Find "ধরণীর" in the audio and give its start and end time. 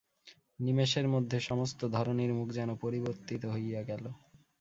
1.87-2.31